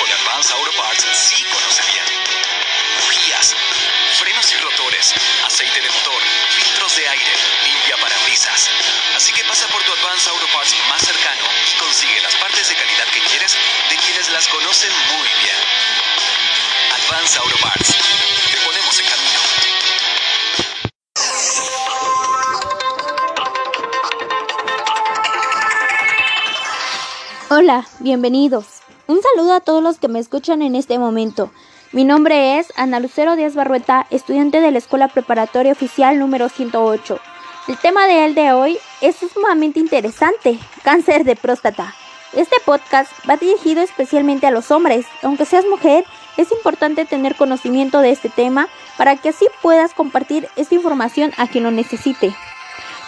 equipo 0.00 0.06
de 0.06 0.12
Advance 0.12 0.52
Auto 0.52 0.72
Parts 0.76 1.06
sí 1.12 1.44
conoce 1.44 1.82
bien. 1.92 2.04
Frenos 4.18 4.52
y 4.52 4.56
rotores, 4.56 5.14
aceite 5.46 5.80
de 5.80 5.88
motor, 5.90 6.22
filtros 6.50 6.96
de 6.96 7.08
aire, 7.08 7.32
limpia 7.64 7.96
parabrisas. 7.96 8.68
Así 9.16 9.32
que 9.32 9.42
pasa 9.44 9.66
por 9.68 9.82
tu 9.82 9.92
Advance 9.92 10.28
Auto 10.28 10.46
Parts 10.52 10.74
más 10.88 11.00
cercano 11.00 11.44
y 11.72 11.78
consigue 11.78 12.20
las 12.20 12.34
partes 12.36 12.68
de 12.68 12.74
calidad 12.74 13.06
que 13.12 13.20
quieres 13.20 13.56
de 13.88 13.96
quienes 13.96 14.28
las 14.30 14.46
conocen 14.48 14.92
muy 15.16 15.28
bien. 15.42 15.56
Advance 16.92 17.38
Auto 17.38 17.56
Parts. 17.62 17.96
Te 18.50 18.58
ponemos 18.58 19.00
en 19.00 19.06
camino. 19.06 19.40
Hola, 27.48 27.86
bienvenidos. 28.00 28.66
Un 29.10 29.20
saludo 29.22 29.54
a 29.54 29.60
todos 29.60 29.82
los 29.82 29.98
que 29.98 30.06
me 30.06 30.20
escuchan 30.20 30.62
en 30.62 30.76
este 30.76 30.96
momento. 30.96 31.50
Mi 31.90 32.04
nombre 32.04 32.60
es 32.60 32.72
Ana 32.76 33.00
Lucero 33.00 33.34
Díaz 33.34 33.56
Barrueta, 33.56 34.06
estudiante 34.10 34.60
de 34.60 34.70
la 34.70 34.78
Escuela 34.78 35.08
Preparatoria 35.08 35.72
Oficial 35.72 36.16
número 36.16 36.48
108. 36.48 37.18
El 37.66 37.76
tema 37.78 38.06
de 38.06 38.24
él 38.24 38.36
de 38.36 38.52
hoy 38.52 38.78
es 39.00 39.16
sumamente 39.16 39.80
interesante, 39.80 40.60
cáncer 40.84 41.24
de 41.24 41.34
próstata. 41.34 41.92
Este 42.34 42.54
podcast 42.64 43.10
va 43.28 43.36
dirigido 43.36 43.82
especialmente 43.82 44.46
a 44.46 44.52
los 44.52 44.70
hombres. 44.70 45.06
Aunque 45.24 45.44
seas 45.44 45.66
mujer, 45.66 46.04
es 46.36 46.52
importante 46.52 47.04
tener 47.04 47.34
conocimiento 47.34 48.02
de 48.02 48.12
este 48.12 48.28
tema 48.28 48.68
para 48.96 49.16
que 49.16 49.30
así 49.30 49.44
puedas 49.60 49.92
compartir 49.92 50.48
esta 50.54 50.76
información 50.76 51.32
a 51.36 51.48
quien 51.48 51.64
lo 51.64 51.72
necesite. 51.72 52.32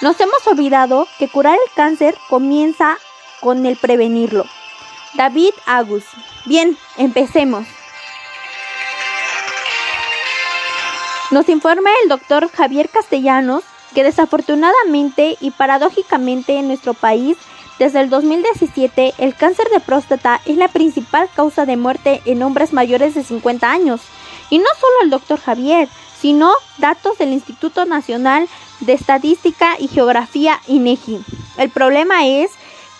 Nos 0.00 0.18
hemos 0.18 0.44
olvidado 0.48 1.06
que 1.20 1.28
curar 1.28 1.54
el 1.54 1.74
cáncer 1.76 2.16
comienza 2.28 2.98
con 3.40 3.64
el 3.66 3.76
prevenirlo. 3.76 4.46
David 5.14 5.52
Agus. 5.66 6.04
Bien, 6.46 6.76
empecemos. 6.96 7.66
Nos 11.30 11.48
informa 11.48 11.90
el 12.02 12.08
doctor 12.08 12.50
Javier 12.50 12.88
Castellanos 12.88 13.64
que 13.94 14.04
desafortunadamente 14.04 15.36
y 15.40 15.50
paradójicamente 15.50 16.58
en 16.58 16.68
nuestro 16.68 16.94
país, 16.94 17.36
desde 17.78 18.00
el 18.00 18.10
2017, 18.10 19.14
el 19.18 19.34
cáncer 19.34 19.68
de 19.70 19.80
próstata 19.80 20.40
es 20.46 20.56
la 20.56 20.68
principal 20.68 21.28
causa 21.34 21.66
de 21.66 21.76
muerte 21.76 22.22
en 22.24 22.42
hombres 22.42 22.72
mayores 22.72 23.14
de 23.14 23.24
50 23.24 23.70
años. 23.70 24.00
Y 24.50 24.58
no 24.58 24.66
solo 24.78 24.92
el 25.02 25.10
doctor 25.10 25.40
Javier, 25.40 25.88
sino 26.18 26.52
datos 26.78 27.18
del 27.18 27.32
Instituto 27.32 27.84
Nacional 27.84 28.48
de 28.80 28.92
Estadística 28.92 29.76
y 29.78 29.88
Geografía 29.88 30.60
INEGI. 30.68 31.20
El 31.58 31.70
problema 31.70 32.26
es 32.26 32.52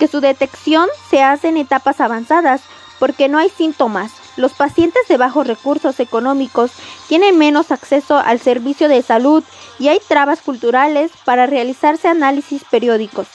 que 0.03 0.09
su 0.09 0.21
detección 0.21 0.89
se 1.09 1.23
hace 1.23 1.47
en 1.47 1.57
etapas 1.57 2.01
avanzadas 2.01 2.63
porque 2.99 3.29
no 3.29 3.39
hay 3.39 3.49
síntomas. 3.51 4.11
Los 4.37 4.53
pacientes 4.53 5.07
de 5.07 5.17
bajos 5.17 5.47
recursos 5.47 6.01
económicos 6.01 6.73
tienen 7.07 7.39
menos 7.39 7.71
acceso 7.71 8.19
al 8.19 8.41
servicio 8.41 8.89
de 8.89 9.01
salud 9.03 9.45
y 9.79 9.87
hay 9.87 10.01
trabas 10.09 10.41
culturales 10.41 11.13
para 11.25 11.47
realizarse 11.47 12.09
análisis 12.09 12.65
periódicos. 12.69 13.29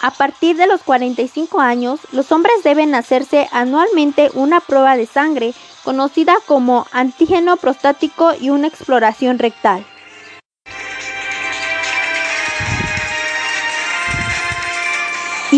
A 0.00 0.10
partir 0.12 0.56
de 0.56 0.66
los 0.66 0.80
45 0.80 1.60
años, 1.60 2.00
los 2.10 2.32
hombres 2.32 2.54
deben 2.64 2.94
hacerse 2.94 3.46
anualmente 3.52 4.30
una 4.32 4.60
prueba 4.60 4.96
de 4.96 5.04
sangre 5.04 5.52
conocida 5.84 6.36
como 6.46 6.86
antígeno 6.90 7.58
prostático 7.58 8.32
y 8.40 8.48
una 8.48 8.66
exploración 8.66 9.38
rectal. 9.38 9.84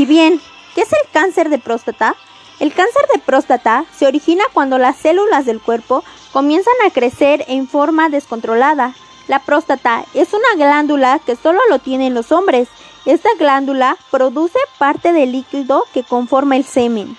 Y 0.03 0.05
bien, 0.05 0.41
¿qué 0.75 0.81
es 0.81 0.91
el 0.91 1.09
cáncer 1.13 1.49
de 1.49 1.61
próstata? 1.61 2.17
El 2.59 2.75
cáncer 2.75 3.07
de 3.15 3.21
próstata 3.21 3.85
se 3.97 4.05
origina 4.05 4.43
cuando 4.53 4.77
las 4.77 4.97
células 4.97 5.47
del 5.47 5.61
cuerpo 5.61 6.03
comienzan 6.33 6.75
a 6.85 6.91
crecer 6.91 7.45
en 7.47 7.69
forma 7.69 8.09
descontrolada. 8.09 8.97
La 9.29 9.39
próstata 9.39 10.05
es 10.13 10.33
una 10.33 10.57
glándula 10.57 11.21
que 11.25 11.37
solo 11.37 11.61
lo 11.71 11.79
tienen 11.79 12.15
los 12.15 12.33
hombres. 12.33 12.67
Esta 13.07 13.29
glándula 13.39 13.97
produce 14.11 14.59
parte 14.77 15.13
del 15.13 15.31
líquido 15.31 15.85
que 15.95 16.03
conforma 16.03 16.57
el 16.57 16.65
semen. 16.65 17.17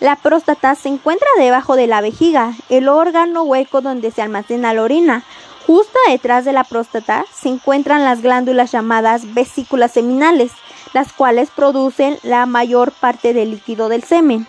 La 0.00 0.16
próstata 0.16 0.74
se 0.74 0.88
encuentra 0.88 1.28
debajo 1.38 1.76
de 1.76 1.86
la 1.86 2.00
vejiga, 2.00 2.54
el 2.68 2.88
órgano 2.88 3.44
hueco 3.44 3.80
donde 3.80 4.10
se 4.10 4.22
almacena 4.22 4.74
la 4.74 4.82
orina. 4.82 5.22
Justo 5.68 6.00
detrás 6.08 6.44
de 6.44 6.52
la 6.52 6.64
próstata 6.64 7.26
se 7.32 7.48
encuentran 7.48 8.02
las 8.02 8.22
glándulas 8.22 8.72
llamadas 8.72 9.34
vesículas 9.34 9.92
seminales 9.92 10.50
las 10.94 11.12
cuales 11.12 11.50
producen 11.50 12.18
la 12.22 12.46
mayor 12.46 12.92
parte 12.92 13.34
del 13.34 13.50
líquido 13.50 13.90
del 13.90 14.04
semen. 14.04 14.46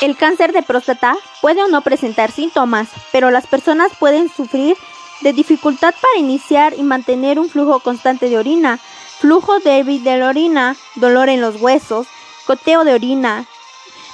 El 0.00 0.16
cáncer 0.16 0.52
de 0.52 0.62
próstata 0.62 1.16
puede 1.40 1.64
o 1.64 1.66
no 1.66 1.80
presentar 1.80 2.30
síntomas, 2.30 2.88
pero 3.10 3.32
las 3.32 3.48
personas 3.48 3.90
pueden 3.98 4.28
sufrir 4.28 4.76
de 5.22 5.32
dificultad 5.32 5.92
para 6.00 6.20
iniciar 6.20 6.74
y 6.78 6.84
mantener 6.84 7.40
un 7.40 7.48
flujo 7.48 7.80
constante 7.80 8.28
de 8.28 8.38
orina, 8.38 8.78
flujo 9.18 9.58
débil 9.58 10.04
de 10.04 10.22
orina, 10.22 10.76
dolor 10.94 11.28
en 11.28 11.40
los 11.40 11.60
huesos, 11.60 12.06
goteo 12.46 12.84
de 12.84 12.94
orina, 12.94 13.46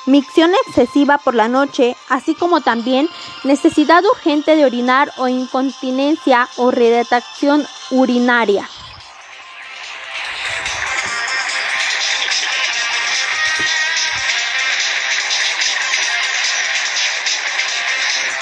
micción 0.07 0.53
excesiva 0.67 1.19
por 1.19 1.35
la 1.35 1.49
noche, 1.49 1.97
así 2.09 2.35
como 2.35 2.61
también 2.61 3.09
necesidad 3.43 4.05
urgente 4.05 4.57
de 4.57 4.65
orinar 4.65 5.13
o 5.17 5.29
incontinencia 5.29 6.49
o 6.57 6.71
retracción 6.71 7.67
urinaria. 7.91 8.69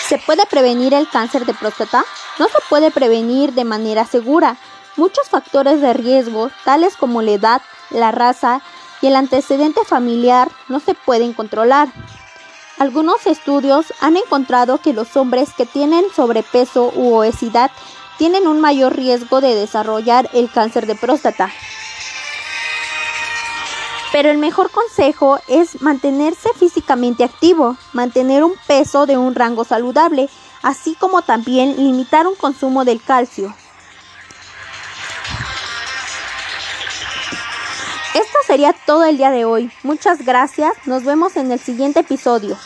¿Se 0.09 0.19
puede 0.19 0.44
prevenir 0.44 0.93
el 0.93 1.09
cáncer 1.09 1.47
de 1.47 1.55
próstata? 1.55 2.05
No 2.39 2.47
se 2.49 2.59
puede 2.69 2.91
prevenir 2.91 3.55
de 3.55 3.65
manera 3.65 4.05
segura. 4.05 4.59
Muchos 4.99 5.31
factores 5.31 5.81
de 5.81 5.94
riesgo, 5.94 6.50
tales 6.65 6.99
como 6.99 7.23
la 7.23 7.31
edad, 7.31 7.62
la 7.89 8.11
raza, 8.11 8.61
y 9.03 9.09
el 9.09 9.17
antecedente 9.17 9.85
familiar 9.85 10.51
no 10.69 10.81
se 10.81 10.95
pueden 10.95 11.35
controlar. 11.35 11.93
Algunos 12.79 13.27
estudios 13.27 13.93
han 14.01 14.17
encontrado 14.17 14.79
que 14.79 14.95
los 14.95 15.17
hombres 15.17 15.51
que 15.55 15.67
tienen 15.67 16.05
sobrepeso 16.15 16.91
u 16.95 17.15
obesidad 17.15 17.71
tienen 18.17 18.47
un 18.47 18.61
mayor 18.61 18.97
riesgo 18.97 19.41
de 19.41 19.55
desarrollar 19.55 20.31
el 20.33 20.51
cáncer 20.51 20.87
de 20.87 20.95
próstata. 20.95 21.51
Pero 24.12 24.31
el 24.31 24.39
mejor 24.39 24.71
consejo 24.71 25.39
es 25.49 25.81
mantenerse 25.81 26.51
físicamente 26.55 27.25
activo, 27.25 27.77
mantener 27.93 28.45
un 28.45 28.55
peso 28.67 29.07
de 29.07 29.17
un 29.17 29.35
rango 29.35 29.65
saludable, 29.65 30.29
así 30.62 30.95
como 30.95 31.23
también 31.23 31.77
limitar 31.77 32.27
un 32.27 32.35
consumo 32.35 32.85
del 32.85 33.03
calcio. 33.03 33.55
Sería 38.53 38.75
todo 38.85 39.07
el 39.07 39.17
día 39.17 39.31
de 39.31 39.47
hoy. 39.47 39.71
Muchas 39.83 40.27
gracias. 40.27 40.75
Nos 40.85 41.05
vemos 41.05 41.37
en 41.37 41.51
el 41.53 41.59
siguiente 41.59 42.01
episodio. 42.01 42.59